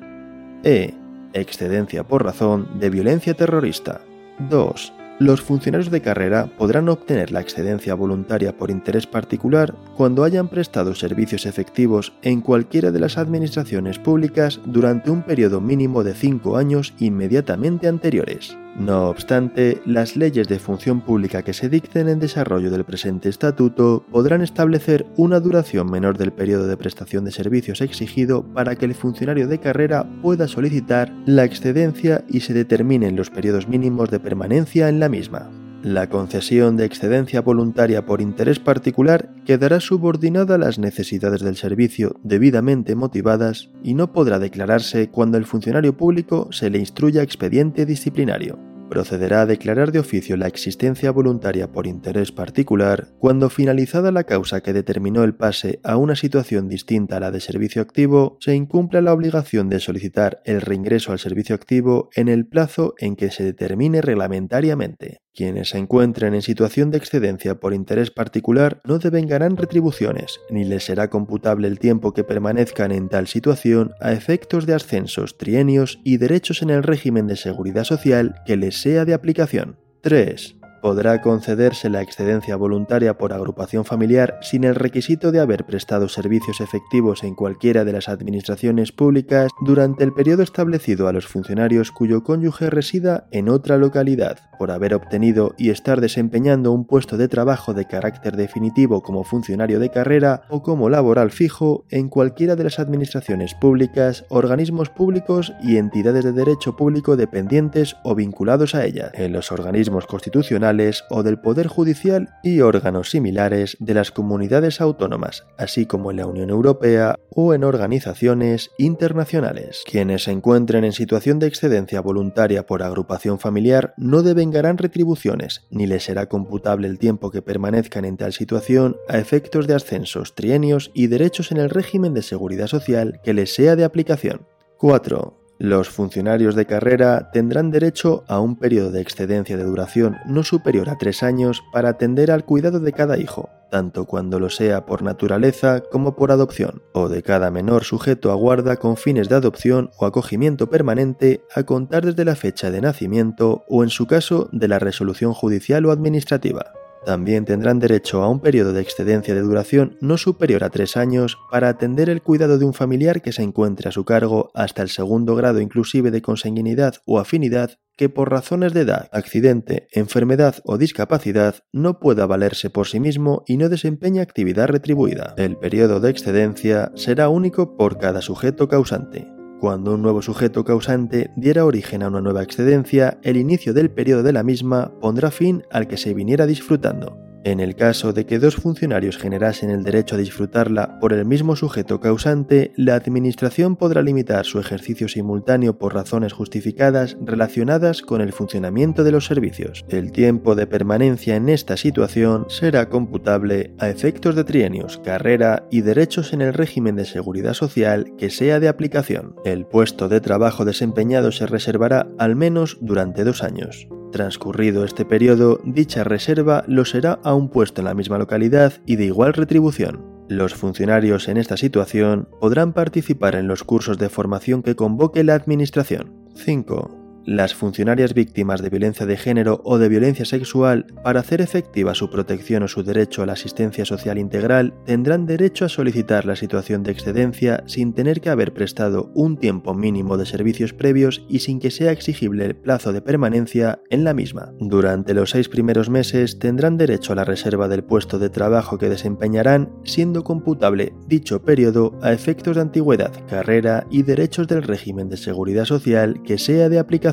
E. 0.63 0.93
Excedencia 1.31 2.03
por 2.03 2.25
razón 2.25 2.67
de 2.79 2.89
violencia 2.89 3.33
terrorista. 3.33 4.01
2. 4.49 4.93
Los 5.19 5.41
funcionarios 5.41 5.89
de 5.89 6.01
carrera 6.01 6.49
podrán 6.57 6.89
obtener 6.89 7.31
la 7.31 7.39
excedencia 7.39 7.95
voluntaria 7.95 8.57
por 8.57 8.71
interés 8.71 9.07
particular 9.07 9.73
cuando 9.95 10.25
hayan 10.25 10.49
prestado 10.49 10.95
servicios 10.95 11.45
efectivos 11.45 12.11
en 12.23 12.41
cualquiera 12.41 12.91
de 12.91 12.99
las 12.99 13.17
administraciones 13.17 13.97
públicas 13.97 14.59
durante 14.65 15.11
un 15.11 15.21
periodo 15.21 15.61
mínimo 15.61 16.03
de 16.03 16.13
5 16.13 16.57
años 16.57 16.93
inmediatamente 16.99 17.87
anteriores. 17.87 18.57
No 18.75 19.09
obstante, 19.09 19.81
las 19.85 20.15
leyes 20.15 20.47
de 20.47 20.57
función 20.57 21.01
pública 21.01 21.43
que 21.43 21.53
se 21.53 21.69
dicten 21.69 22.09
en 22.09 22.19
desarrollo 22.19 22.71
del 22.71 22.83
presente 22.83 23.29
estatuto 23.29 24.03
podrán 24.11 24.41
establecer 24.41 25.05
una 25.15 25.39
duración 25.39 25.91
menor 25.91 26.17
del 26.17 26.33
periodo 26.33 26.65
de 26.65 26.75
prestación 26.75 27.23
de 27.23 27.31
servicios 27.31 27.81
exigido 27.81 28.43
para 28.53 28.75
que 28.75 28.85
el 28.85 28.95
funcionario 28.95 29.47
de 29.47 29.59
carrera 29.59 30.07
pueda 30.23 30.47
solicitar 30.47 31.13
la 31.27 31.43
excedencia 31.43 32.25
y 32.27 32.39
se 32.39 32.53
determinen 32.53 33.15
los 33.15 33.29
periodos 33.29 33.67
mínimos 33.67 34.09
de 34.09 34.19
permanencia 34.19 34.89
en 34.89 34.99
la 34.99 35.07
misma. 35.07 35.62
La 35.83 36.07
concesión 36.07 36.77
de 36.77 36.85
excedencia 36.85 37.41
voluntaria 37.41 38.05
por 38.05 38.21
interés 38.21 38.57
particular 38.57 39.27
quedará 39.45 39.81
subordinada 39.81 40.55
a 40.55 40.57
las 40.57 40.79
necesidades 40.79 41.41
del 41.41 41.57
servicio 41.57 42.15
debidamente 42.23 42.95
motivadas 42.95 43.69
y 43.83 43.93
no 43.93 44.13
podrá 44.13 44.39
declararse 44.39 45.09
cuando 45.09 45.37
el 45.37 45.43
funcionario 45.43 45.97
público 45.97 46.47
se 46.53 46.69
le 46.69 46.79
instruya 46.79 47.21
expediente 47.21 47.85
disciplinario 47.85 48.72
procederá 48.89 49.41
a 49.41 49.45
declarar 49.45 49.91
de 49.91 49.99
oficio 49.99 50.37
la 50.37 50.47
existencia 50.47 51.11
voluntaria 51.11 51.71
por 51.71 51.87
interés 51.87 52.31
particular 52.31 53.07
cuando 53.19 53.49
finalizada 53.49 54.11
la 54.11 54.23
causa 54.23 54.61
que 54.61 54.73
determinó 54.73 55.23
el 55.23 55.35
pase 55.35 55.79
a 55.83 55.97
una 55.97 56.15
situación 56.15 56.67
distinta 56.67 57.17
a 57.17 57.19
la 57.19 57.31
de 57.31 57.39
servicio 57.39 57.81
activo, 57.81 58.37
se 58.39 58.55
incumpla 58.55 59.01
la 59.01 59.13
obligación 59.13 59.69
de 59.69 59.79
solicitar 59.79 60.41
el 60.45 60.61
reingreso 60.61 61.11
al 61.11 61.19
servicio 61.19 61.55
activo 61.55 62.09
en 62.15 62.27
el 62.27 62.45
plazo 62.45 62.93
en 62.97 63.15
que 63.15 63.31
se 63.31 63.43
determine 63.43 64.01
reglamentariamente. 64.01 65.23
Quienes 65.35 65.69
se 65.69 65.79
encuentren 65.79 66.35
en 66.35 66.43
situación 66.43 66.91
de 66.91 66.99
excedencia 66.99 67.59
por 67.59 67.73
interés 67.73 68.11
particular 68.11 68.81
no 68.85 68.99
devengarán 68.99 69.57
retribuciones, 69.57 70.39
ni 70.51 70.63
les 70.63 70.83
será 70.83 71.09
computable 71.09 71.67
el 71.67 71.79
tiempo 71.79 72.13
que 72.13 72.23
permanezcan 72.23 72.91
en 72.91 73.09
tal 73.09 73.25
situación 73.25 73.93
a 73.99 74.11
efectos 74.11 74.67
de 74.67 74.75
ascensos, 74.75 75.39
trienios 75.39 75.99
y 76.03 76.17
derechos 76.17 76.61
en 76.61 76.69
el 76.69 76.83
régimen 76.83 77.25
de 77.25 77.35
seguridad 77.35 77.83
social 77.83 78.35
que 78.45 78.57
les 78.57 78.72
sea 78.73 79.05
de 79.05 79.13
aplicación. 79.13 79.77
3 80.01 80.57
podrá 80.83 81.21
concederse 81.21 81.89
la 81.89 82.01
excedencia 82.01 82.57
voluntaria 82.57 83.17
por 83.17 83.31
agrupación 83.31 83.85
familiar 83.85 84.37
sin 84.41 84.65
el 84.65 84.75
requisito 84.75 85.31
de 85.31 85.39
haber 85.39 85.65
prestado 85.65 86.09
servicios 86.09 86.59
efectivos 86.59 87.23
en 87.23 87.35
cualquiera 87.35 87.85
de 87.85 87.93
las 87.93 88.09
administraciones 88.09 88.91
públicas 88.91 89.49
durante 89.61 90.03
el 90.03 90.11
periodo 90.11 90.43
establecido 90.43 91.07
a 91.07 91.13
los 91.13 91.25
funcionarios 91.25 91.93
cuyo 91.93 92.21
cónyuge 92.21 92.69
resida 92.69 93.27
en 93.31 93.47
otra 93.47 93.77
localidad, 93.77 94.39
por 94.59 94.71
haber 94.71 94.93
obtenido 94.93 95.55
y 95.57 95.69
estar 95.69 96.01
desempeñando 96.01 96.73
un 96.73 96.85
puesto 96.85 97.15
de 97.15 97.29
trabajo 97.29 97.73
de 97.73 97.85
carácter 97.85 98.35
definitivo 98.35 99.01
como 99.03 99.23
funcionario 99.23 99.79
de 99.79 99.89
carrera 99.89 100.43
o 100.49 100.63
como 100.63 100.89
laboral 100.89 101.31
fijo 101.31 101.85
en 101.91 102.09
cualquiera 102.09 102.57
de 102.57 102.65
las 102.65 102.79
administraciones 102.79 103.53
públicas, 103.53 104.25
organismos 104.27 104.89
públicos 104.89 105.53
y 105.63 105.77
entidades 105.77 106.25
de 106.25 106.33
derecho 106.33 106.75
público 106.75 107.15
dependientes 107.15 107.95
o 108.03 108.15
vinculados 108.15 108.75
a 108.75 108.83
ellas, 108.83 109.11
en 109.13 109.31
los 109.31 109.49
organismos 109.53 110.07
constitucionales 110.07 110.72
o 111.09 111.23
del 111.23 111.39
Poder 111.39 111.67
Judicial 111.67 112.29
y 112.43 112.61
órganos 112.61 113.09
similares 113.11 113.77
de 113.79 113.93
las 113.93 114.11
comunidades 114.11 114.81
autónomas, 114.81 115.45
así 115.57 115.85
como 115.85 116.11
en 116.11 116.17
la 116.17 116.25
Unión 116.25 116.49
Europea 116.49 117.19
o 117.29 117.53
en 117.53 117.63
organizaciones 117.63 118.71
internacionales. 118.77 119.83
Quienes 119.85 120.23
se 120.23 120.31
encuentren 120.31 120.83
en 120.83 120.93
situación 120.93 121.39
de 121.39 121.47
excedencia 121.47 122.01
voluntaria 122.01 122.65
por 122.65 122.81
agrupación 122.81 123.39
familiar 123.39 123.93
no 123.97 124.23
devengarán 124.23 124.77
retribuciones, 124.77 125.67
ni 125.69 125.85
les 125.85 126.03
será 126.03 126.27
computable 126.27 126.87
el 126.87 126.99
tiempo 126.99 127.29
que 127.29 127.41
permanezcan 127.41 128.05
en 128.05 128.17
tal 128.17 128.33
situación 128.33 128.97
a 129.07 129.19
efectos 129.19 129.67
de 129.67 129.75
ascensos, 129.75 130.33
trienios 130.33 130.91
y 130.93 131.07
derechos 131.07 131.51
en 131.51 131.57
el 131.57 131.69
régimen 131.69 132.13
de 132.13 132.23
seguridad 132.23 132.67
social 132.67 133.19
que 133.23 133.33
les 133.33 133.53
sea 133.53 133.75
de 133.75 133.83
aplicación. 133.83 134.47
4. 134.77 135.42
Los 135.63 135.87
funcionarios 135.87 136.55
de 136.55 136.65
carrera 136.65 137.29
tendrán 137.31 137.71
derecho 137.71 138.25
a 138.27 138.41
un 138.41 138.57
periodo 138.57 138.91
de 138.91 138.99
excedencia 138.99 139.55
de 139.55 139.63
duración 139.63 140.17
no 140.25 140.43
superior 140.43 140.89
a 140.89 140.97
tres 140.97 141.23
años 141.23 141.63
para 141.71 141.87
atender 141.87 142.31
al 142.31 142.43
cuidado 142.43 142.81
de 142.81 142.91
cada 142.91 143.17
hijo, 143.17 143.49
tanto 143.71 144.03
cuando 144.03 144.41
lo 144.41 144.49
sea 144.49 144.85
por 144.85 145.03
naturaleza 145.03 145.79
como 145.79 146.17
por 146.17 146.33
adopción, 146.33 146.81
o 146.91 147.07
de 147.07 147.23
cada 147.23 147.49
menor 147.49 147.85
sujeto 147.85 148.33
a 148.33 148.35
guarda 148.35 148.75
con 148.75 148.97
fines 148.97 149.29
de 149.29 149.35
adopción 149.35 149.89
o 149.97 150.05
acogimiento 150.05 150.69
permanente 150.69 151.45
a 151.55 151.63
contar 151.63 152.05
desde 152.05 152.25
la 152.25 152.35
fecha 152.35 152.69
de 152.69 152.81
nacimiento 152.81 153.63
o 153.69 153.85
en 153.85 153.89
su 153.89 154.05
caso 154.05 154.49
de 154.51 154.67
la 154.67 154.79
resolución 154.79 155.31
judicial 155.31 155.85
o 155.85 155.91
administrativa. 155.91 156.73
También 157.05 157.45
tendrán 157.45 157.79
derecho 157.79 158.23
a 158.23 158.29
un 158.29 158.39
periodo 158.39 158.73
de 158.73 158.81
excedencia 158.81 159.33
de 159.33 159.41
duración 159.41 159.97
no 160.01 160.17
superior 160.17 160.63
a 160.63 160.69
tres 160.69 160.95
años 160.95 161.37
para 161.51 161.69
atender 161.69 162.09
el 162.09 162.21
cuidado 162.21 162.57
de 162.57 162.65
un 162.65 162.73
familiar 162.73 163.21
que 163.21 163.33
se 163.33 163.43
encuentre 163.43 163.89
a 163.89 163.91
su 163.91 164.05
cargo 164.05 164.51
hasta 164.53 164.81
el 164.81 164.89
segundo 164.89 165.35
grado 165.35 165.59
inclusive 165.59 166.11
de 166.11 166.21
consanguinidad 166.21 166.95
o 167.05 167.19
afinidad 167.19 167.71
que 167.95 168.09
por 168.09 168.31
razones 168.31 168.73
de 168.73 168.81
edad, 168.81 169.09
accidente, 169.11 169.87
enfermedad 169.91 170.55
o 170.63 170.77
discapacidad 170.77 171.63
no 171.71 171.99
pueda 171.99 172.25
valerse 172.25 172.69
por 172.69 172.87
sí 172.87 172.99
mismo 172.99 173.43
y 173.47 173.57
no 173.57 173.69
desempeña 173.69 174.23
actividad 174.23 174.67
retribuida. 174.67 175.35
El 175.37 175.57
periodo 175.57 175.99
de 175.99 176.09
excedencia 176.09 176.91
será 176.95 177.29
único 177.29 177.77
por 177.77 177.99
cada 177.99 178.21
sujeto 178.21 178.67
causante. 178.67 179.32
Cuando 179.63 179.93
un 179.93 180.01
nuevo 180.01 180.21
sujeto 180.21 180.65
causante 180.65 181.31
diera 181.37 181.63
origen 181.63 182.03
a 182.03 182.09
una 182.09 182.19
nueva 182.19 182.43
excedencia, 182.43 183.17
el 183.23 183.37
inicio 183.37 183.73
del 183.73 183.89
periodo 183.89 184.21
de 184.21 184.33
la 184.33 184.43
misma 184.43 184.91
pondrá 184.99 185.31
fin 185.31 185.63
al 185.71 185.87
que 185.87 185.95
se 185.95 186.13
viniera 186.13 186.45
disfrutando. 186.45 187.32
En 187.45 187.59
el 187.59 187.75
caso 187.75 188.13
de 188.13 188.25
que 188.25 188.39
dos 188.39 188.55
funcionarios 188.55 189.17
generasen 189.17 189.69
el 189.69 189.83
derecho 189.83 190.15
a 190.15 190.17
disfrutarla 190.17 190.99
por 190.99 191.11
el 191.11 191.25
mismo 191.25 191.57
sujeto 191.57 191.99
causante, 191.99 192.71
la 192.77 192.95
Administración 192.95 193.75
podrá 193.75 194.01
limitar 194.01 194.45
su 194.45 194.59
ejercicio 194.59 195.09
simultáneo 195.09 195.77
por 195.77 195.93
razones 195.93 196.31
justificadas 196.31 197.17
relacionadas 197.21 198.01
con 198.01 198.21
el 198.21 198.31
funcionamiento 198.31 199.03
de 199.03 199.11
los 199.11 199.25
servicios. 199.25 199.83
El 199.89 200.13
tiempo 200.13 200.55
de 200.55 200.67
permanencia 200.67 201.35
en 201.35 201.49
esta 201.49 201.75
situación 201.75 202.45
será 202.47 202.87
computable 202.87 203.73
a 203.77 203.89
efectos 203.89 204.35
de 204.35 204.45
trienios, 204.45 204.99
carrera 204.99 205.67
y 205.69 205.81
derechos 205.81 206.31
en 206.31 206.41
el 206.41 206.53
régimen 206.53 206.95
de 206.95 207.03
seguridad 207.03 207.53
social 207.53 208.13
que 208.17 208.29
sea 208.29 208.61
de 208.61 208.69
aplicación. 208.69 209.35
El 209.43 209.65
puesto 209.65 210.07
de 210.07 210.21
trabajo 210.21 210.63
desempeñado 210.63 211.33
se 211.33 211.45
reservará 211.45 212.07
al 212.17 212.37
menos 212.37 212.77
durante 212.79 213.25
dos 213.25 213.43
años. 213.43 213.89
Transcurrido 214.13 214.85
este 214.85 215.05
periodo, 215.05 215.59
dicha 215.65 216.03
reserva 216.03 216.63
lo 216.67 216.85
será 216.85 217.19
a 217.23 217.33
un 217.33 217.49
puesto 217.49 217.81
en 217.81 217.85
la 217.85 217.95
misma 217.95 218.19
localidad 218.19 218.73
y 218.85 218.95
de 218.95 219.05
igual 219.05 219.33
retribución. 219.33 220.05
Los 220.29 220.53
funcionarios 220.53 221.27
en 221.27 221.37
esta 221.37 221.57
situación 221.57 222.29
podrán 222.39 222.73
participar 222.73 223.33
en 223.33 223.47
los 223.47 223.63
cursos 223.63 223.97
de 223.97 224.09
formación 224.09 224.61
que 224.61 224.75
convoque 224.75 225.23
la 225.23 225.33
Administración. 225.33 226.13
5. 226.35 227.02
Las 227.25 227.53
funcionarias 227.53 228.13
víctimas 228.13 228.61
de 228.61 228.69
violencia 228.69 229.05
de 229.05 229.17
género 229.17 229.61
o 229.63 229.77
de 229.77 229.89
violencia 229.89 230.25
sexual, 230.25 230.85
para 231.03 231.21
hacer 231.21 231.41
efectiva 231.41 231.95
su 231.95 232.09
protección 232.09 232.63
o 232.63 232.67
su 232.67 232.83
derecho 232.83 233.23
a 233.23 233.25
la 233.25 233.33
asistencia 233.33 233.85
social 233.85 234.17
integral, 234.17 234.73
tendrán 234.85 235.25
derecho 235.25 235.65
a 235.65 235.69
solicitar 235.69 236.25
la 236.25 236.35
situación 236.35 236.83
de 236.83 236.91
excedencia 236.91 237.63
sin 237.65 237.93
tener 237.93 238.21
que 238.21 238.29
haber 238.29 238.53
prestado 238.53 239.11
un 239.13 239.37
tiempo 239.37 239.73
mínimo 239.73 240.17
de 240.17 240.25
servicios 240.25 240.73
previos 240.73 241.25
y 241.29 241.39
sin 241.39 241.59
que 241.59 241.71
sea 241.71 241.91
exigible 241.91 242.45
el 242.45 242.55
plazo 242.55 242.93
de 242.93 243.01
permanencia 243.01 243.81
en 243.89 244.03
la 244.03 244.13
misma. 244.13 244.53
Durante 244.59 245.13
los 245.13 245.29
seis 245.29 245.49
primeros 245.49 245.89
meses 245.89 246.39
tendrán 246.39 246.77
derecho 246.77 247.13
a 247.13 247.15
la 247.15 247.25
reserva 247.25 247.67
del 247.67 247.83
puesto 247.83 248.19
de 248.19 248.29
trabajo 248.29 248.77
que 248.77 248.89
desempeñarán, 248.89 249.71
siendo 249.83 250.23
computable 250.23 250.93
dicho 251.07 251.43
periodo 251.43 251.97
a 252.01 252.11
efectos 252.11 252.55
de 252.55 252.61
antigüedad, 252.61 253.11
carrera 253.27 253.87
y 253.89 254.03
derechos 254.03 254.47
del 254.47 254.63
régimen 254.63 255.09
de 255.09 255.17
seguridad 255.17 255.65
social 255.65 256.21
que 256.23 256.37
sea 256.37 256.69
de 256.69 256.79
aplicación. 256.79 257.12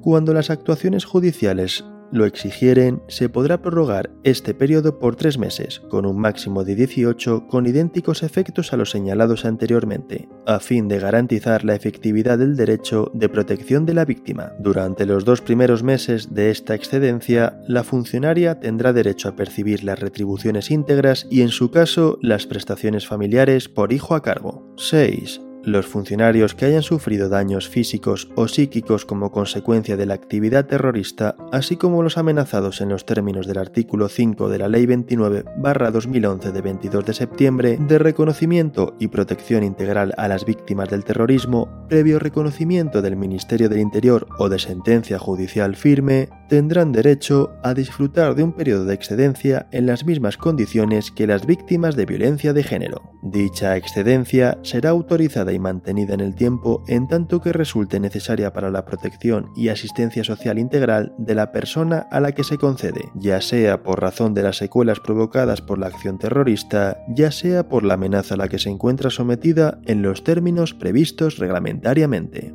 Cuando 0.00 0.32
las 0.32 0.50
actuaciones 0.50 1.04
judiciales 1.04 1.84
lo 2.12 2.26
exigieren, 2.26 3.02
se 3.08 3.28
podrá 3.28 3.62
prorrogar 3.62 4.10
este 4.24 4.52
periodo 4.52 4.98
por 4.98 5.16
tres 5.16 5.38
meses, 5.38 5.80
con 5.90 6.06
un 6.06 6.18
máximo 6.18 6.64
de 6.64 6.74
18 6.74 7.46
con 7.46 7.66
idénticos 7.66 8.22
efectos 8.22 8.72
a 8.72 8.76
los 8.76 8.90
señalados 8.90 9.44
anteriormente, 9.44 10.28
a 10.46 10.58
fin 10.58 10.88
de 10.88 10.98
garantizar 10.98 11.64
la 11.64 11.74
efectividad 11.74 12.38
del 12.38 12.56
derecho 12.56 13.10
de 13.14 13.28
protección 13.28 13.86
de 13.86 13.94
la 13.94 14.04
víctima. 14.04 14.52
Durante 14.58 15.06
los 15.06 15.24
dos 15.24 15.40
primeros 15.40 15.82
meses 15.82 16.34
de 16.34 16.50
esta 16.50 16.74
excedencia, 16.74 17.60
la 17.68 17.84
funcionaria 17.84 18.58
tendrá 18.58 18.92
derecho 18.92 19.28
a 19.28 19.36
percibir 19.36 19.84
las 19.84 20.00
retribuciones 20.00 20.70
íntegras 20.70 21.26
y, 21.30 21.42
en 21.42 21.50
su 21.50 21.70
caso, 21.70 22.18
las 22.22 22.46
prestaciones 22.46 23.06
familiares 23.06 23.68
por 23.68 23.92
hijo 23.92 24.14
a 24.14 24.22
cargo. 24.22 24.74
6. 24.76 25.40
Los 25.62 25.86
funcionarios 25.86 26.54
que 26.54 26.64
hayan 26.64 26.82
sufrido 26.82 27.28
daños 27.28 27.68
físicos 27.68 28.30
o 28.34 28.48
psíquicos 28.48 29.04
como 29.04 29.30
consecuencia 29.30 29.98
de 29.98 30.06
la 30.06 30.14
actividad 30.14 30.64
terrorista, 30.64 31.36
así 31.52 31.76
como 31.76 32.02
los 32.02 32.16
amenazados 32.16 32.80
en 32.80 32.88
los 32.88 33.04
términos 33.04 33.46
del 33.46 33.58
artículo 33.58 34.08
5 34.08 34.48
de 34.48 34.58
la 34.58 34.68
Ley 34.68 34.86
29-2011 34.86 36.52
de 36.52 36.60
22 36.62 37.04
de 37.04 37.12
septiembre 37.12 37.78
de 37.78 37.98
reconocimiento 37.98 38.96
y 38.98 39.08
protección 39.08 39.62
integral 39.62 40.14
a 40.16 40.28
las 40.28 40.46
víctimas 40.46 40.88
del 40.88 41.04
terrorismo, 41.04 41.86
previo 41.90 42.18
reconocimiento 42.18 43.02
del 43.02 43.16
Ministerio 43.16 43.68
del 43.68 43.80
Interior 43.80 44.28
o 44.38 44.48
de 44.48 44.58
sentencia 44.58 45.18
judicial 45.18 45.76
firme, 45.76 46.30
tendrán 46.48 46.90
derecho 46.90 47.52
a 47.62 47.74
disfrutar 47.74 48.34
de 48.34 48.42
un 48.42 48.52
periodo 48.52 48.86
de 48.86 48.94
excedencia 48.94 49.68
en 49.72 49.86
las 49.86 50.06
mismas 50.06 50.38
condiciones 50.38 51.10
que 51.10 51.26
las 51.26 51.44
víctimas 51.44 51.96
de 51.96 52.06
violencia 52.06 52.54
de 52.54 52.62
género. 52.62 53.12
Dicha 53.22 53.76
excedencia 53.76 54.58
será 54.62 54.90
autorizada 54.90 55.49
y 55.52 55.58
mantenida 55.58 56.14
en 56.14 56.20
el 56.20 56.34
tiempo 56.34 56.82
en 56.86 57.08
tanto 57.08 57.40
que 57.40 57.52
resulte 57.52 58.00
necesaria 58.00 58.52
para 58.52 58.70
la 58.70 58.84
protección 58.84 59.50
y 59.56 59.68
asistencia 59.68 60.24
social 60.24 60.58
integral 60.58 61.14
de 61.18 61.34
la 61.34 61.52
persona 61.52 62.06
a 62.10 62.20
la 62.20 62.32
que 62.32 62.44
se 62.44 62.58
concede, 62.58 63.10
ya 63.14 63.40
sea 63.40 63.82
por 63.82 64.00
razón 64.00 64.34
de 64.34 64.42
las 64.42 64.56
secuelas 64.56 65.00
provocadas 65.00 65.60
por 65.60 65.78
la 65.78 65.86
acción 65.86 66.18
terrorista, 66.18 66.98
ya 67.08 67.30
sea 67.30 67.68
por 67.68 67.84
la 67.84 67.94
amenaza 67.94 68.34
a 68.34 68.38
la 68.38 68.48
que 68.48 68.58
se 68.58 68.70
encuentra 68.70 69.10
sometida 69.10 69.80
en 69.84 70.02
los 70.02 70.24
términos 70.24 70.74
previstos 70.74 71.38
reglamentariamente. 71.38 72.54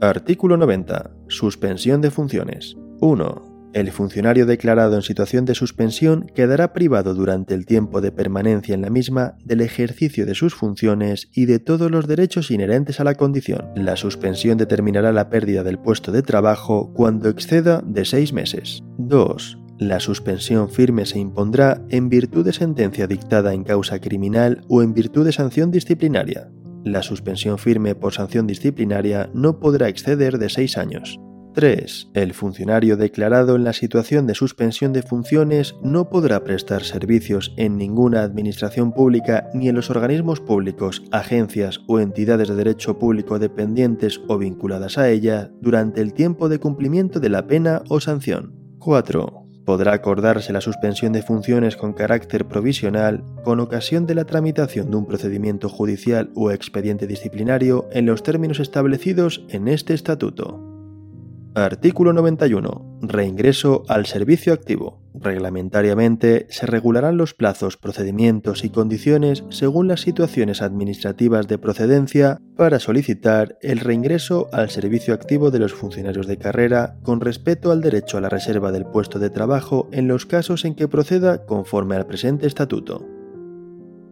Artículo 0.00 0.56
90. 0.56 1.10
Suspensión 1.28 2.00
de 2.00 2.10
funciones. 2.10 2.76
1. 3.00 3.53
El 3.74 3.90
funcionario 3.90 4.46
declarado 4.46 4.94
en 4.94 5.02
situación 5.02 5.44
de 5.46 5.56
suspensión 5.56 6.30
quedará 6.32 6.72
privado 6.72 7.12
durante 7.12 7.54
el 7.54 7.66
tiempo 7.66 8.00
de 8.00 8.12
permanencia 8.12 8.72
en 8.72 8.82
la 8.82 8.88
misma 8.88 9.36
del 9.44 9.60
ejercicio 9.62 10.26
de 10.26 10.36
sus 10.36 10.54
funciones 10.54 11.28
y 11.34 11.46
de 11.46 11.58
todos 11.58 11.90
los 11.90 12.06
derechos 12.06 12.52
inherentes 12.52 13.00
a 13.00 13.04
la 13.04 13.16
condición. 13.16 13.66
La 13.74 13.96
suspensión 13.96 14.58
determinará 14.58 15.12
la 15.12 15.28
pérdida 15.28 15.64
del 15.64 15.80
puesto 15.80 16.12
de 16.12 16.22
trabajo 16.22 16.92
cuando 16.94 17.28
exceda 17.28 17.82
de 17.84 18.04
seis 18.04 18.32
meses. 18.32 18.84
2. 18.98 19.58
La 19.80 19.98
suspensión 19.98 20.70
firme 20.70 21.04
se 21.04 21.18
impondrá 21.18 21.84
en 21.90 22.08
virtud 22.08 22.44
de 22.44 22.52
sentencia 22.52 23.08
dictada 23.08 23.54
en 23.54 23.64
causa 23.64 24.00
criminal 24.00 24.64
o 24.68 24.82
en 24.82 24.94
virtud 24.94 25.24
de 25.24 25.32
sanción 25.32 25.72
disciplinaria. 25.72 26.48
La 26.84 27.02
suspensión 27.02 27.58
firme 27.58 27.96
por 27.96 28.12
sanción 28.12 28.46
disciplinaria 28.46 29.30
no 29.34 29.58
podrá 29.58 29.88
exceder 29.88 30.38
de 30.38 30.48
seis 30.48 30.78
años. 30.78 31.18
3. 31.54 32.10
El 32.14 32.34
funcionario 32.34 32.96
declarado 32.96 33.56
en 33.56 33.64
la 33.64 33.72
situación 33.72 34.26
de 34.26 34.34
suspensión 34.34 34.92
de 34.92 35.02
funciones 35.02 35.76
no 35.82 36.10
podrá 36.10 36.44
prestar 36.44 36.82
servicios 36.82 37.54
en 37.56 37.78
ninguna 37.78 38.22
administración 38.22 38.92
pública 38.92 39.48
ni 39.54 39.68
en 39.68 39.76
los 39.76 39.88
organismos 39.88 40.40
públicos, 40.40 41.02
agencias 41.12 41.80
o 41.86 42.00
entidades 42.00 42.48
de 42.48 42.56
derecho 42.56 42.98
público 42.98 43.38
dependientes 43.38 44.20
o 44.28 44.36
vinculadas 44.36 44.98
a 44.98 45.08
ella 45.08 45.50
durante 45.60 46.00
el 46.00 46.12
tiempo 46.12 46.48
de 46.48 46.58
cumplimiento 46.58 47.20
de 47.20 47.30
la 47.30 47.46
pena 47.46 47.82
o 47.88 48.00
sanción. 48.00 48.52
4 48.78 49.44
podrá 49.64 49.94
acordarse 49.94 50.52
la 50.52 50.60
suspensión 50.60 51.12
de 51.12 51.22
funciones 51.22 51.76
con 51.76 51.94
carácter 51.94 52.46
provisional 52.46 53.24
con 53.44 53.60
ocasión 53.60 54.06
de 54.06 54.14
la 54.14 54.24
tramitación 54.24 54.90
de 54.90 54.96
un 54.96 55.06
procedimiento 55.06 55.68
judicial 55.68 56.30
o 56.34 56.50
expediente 56.50 57.06
disciplinario 57.06 57.88
en 57.92 58.06
los 58.06 58.22
términos 58.22 58.60
establecidos 58.60 59.44
en 59.48 59.68
este 59.68 59.94
estatuto. 59.94 60.73
Artículo 61.56 62.12
91. 62.12 62.98
Reingreso 63.02 63.84
al 63.86 64.06
servicio 64.06 64.52
activo. 64.52 65.00
Reglamentariamente 65.14 66.48
se 66.50 66.66
regularán 66.66 67.16
los 67.16 67.32
plazos, 67.32 67.76
procedimientos 67.76 68.64
y 68.64 68.70
condiciones 68.70 69.44
según 69.50 69.86
las 69.86 70.00
situaciones 70.00 70.62
administrativas 70.62 71.46
de 71.46 71.58
procedencia 71.58 72.40
para 72.56 72.80
solicitar 72.80 73.56
el 73.62 73.78
reingreso 73.78 74.48
al 74.52 74.68
servicio 74.68 75.14
activo 75.14 75.52
de 75.52 75.60
los 75.60 75.72
funcionarios 75.72 76.26
de 76.26 76.38
carrera 76.38 76.96
con 77.04 77.20
respeto 77.20 77.70
al 77.70 77.82
derecho 77.82 78.18
a 78.18 78.20
la 78.20 78.28
reserva 78.28 78.72
del 78.72 78.86
puesto 78.86 79.20
de 79.20 79.30
trabajo 79.30 79.88
en 79.92 80.08
los 80.08 80.26
casos 80.26 80.64
en 80.64 80.74
que 80.74 80.88
proceda 80.88 81.46
conforme 81.46 81.94
al 81.94 82.06
presente 82.06 82.48
estatuto. 82.48 83.06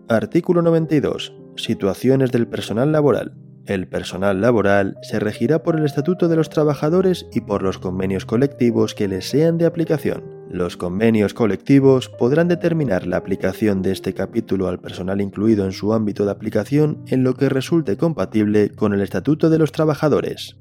Artículo 0.09 0.62
92. 0.62 1.35
Situaciones 1.57 2.31
del 2.31 2.46
personal 2.46 2.92
laboral. 2.92 3.35
El 3.66 3.87
personal 3.87 4.40
laboral 4.40 4.96
se 5.03 5.20
regirá 5.20 5.62
por 5.62 5.79
el 5.79 5.85
Estatuto 5.85 6.29
de 6.29 6.35
los 6.35 6.51
Trabajadores 6.51 7.27
y 7.33 7.42
por 7.42 7.62
los 7.62 7.79
convenios 7.79 8.27
colectivos 8.27 8.94
que 8.94 9.07
les 9.07 9.29
sean 9.29 9.57
de 9.57 9.66
aplicación. 9.66 10.25
Los 10.51 10.77
convenios 10.77 11.33
colectivos 11.33 12.09
podrán 12.09 12.48
determinar 12.48 13.07
la 13.07 13.18
aplicación 13.18 13.81
de 13.81 13.92
este 13.92 14.14
capítulo 14.14 14.68
al 14.68 14.81
personal 14.81 15.20
incluido 15.20 15.64
en 15.64 15.72
su 15.72 15.94
ámbito 15.94 16.25
de 16.25 16.33
aplicación 16.33 17.05
en 17.07 17.22
lo 17.22 17.35
que 17.35 17.48
resulte 17.48 17.96
compatible 17.96 18.70
con 18.70 18.92
el 18.92 19.01
Estatuto 19.01 19.48
de 19.48 19.59
los 19.59 19.72
Trabajadores. 19.72 20.57